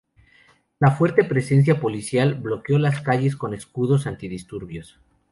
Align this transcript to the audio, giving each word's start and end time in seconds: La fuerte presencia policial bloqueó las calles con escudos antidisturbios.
La 0.79 0.89
fuerte 0.89 1.23
presencia 1.23 1.79
policial 1.79 2.33
bloqueó 2.33 2.79
las 2.79 3.01
calles 3.01 3.35
con 3.35 3.53
escudos 3.53 4.07
antidisturbios. 4.07 4.99